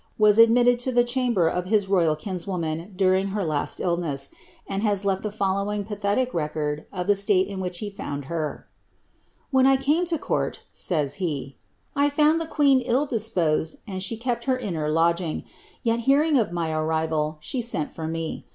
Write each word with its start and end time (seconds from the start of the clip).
was 0.17 0.39
admitted 0.39 0.79
to 0.79 0.91
the 0.91 1.03
chamber 1.03 1.47
of 1.47 1.65
his 1.65 1.87
royal 1.87 2.15
kinswoman 2.15 2.91
during 2.95 3.27
her 3.27 3.43
last 3.45 3.77
dlriess, 3.77 4.29
and 4.67 4.81
has 4.81 5.05
left 5.05 5.21
the 5.21 5.31
following 5.31 5.83
pathetic 5.83 6.33
record 6.33 6.87
of 6.91 7.05
the 7.05 7.13
state 7.15 7.47
in 7.47 7.59
which 7.59 7.77
he 7.85 7.89
found 7.91 8.25
her: 8.25 8.65
—'■ 9.37 9.39
When 9.51 9.67
I 9.67 9.77
came 9.77 10.07
to 10.07 10.17
court," 10.17 10.63
says 10.71 11.13
he, 11.21 11.55
'* 11.77 11.95
I 11.95 12.09
found 12.09 12.41
the 12.41 12.47
queen 12.47 12.79
ill 12.79 13.05
disposed 13.05 13.75
and 13.85 14.01
she 14.01 14.17
kept 14.17 14.45
her 14.45 14.57
inner 14.57 14.89
lodging; 14.89 15.43
yet, 15.83 15.99
hearing 15.99 16.35
of 16.35 16.51
my 16.51 16.71
arrival, 16.71 17.37
she 17.39 17.61
sent 17.61 17.91
for 17.91 18.07
me. 18.07 18.47